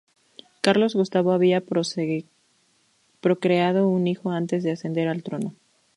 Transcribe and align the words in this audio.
Carlos 0.61 0.95
Gustavo 0.95 1.31
había 1.31 1.61
procreado 3.21 3.87
un 3.87 4.07
hijo 4.07 4.31
antes 4.31 4.63
de 4.63 4.71
ascender 4.71 5.07
al 5.07 5.21
trono. 5.21 5.53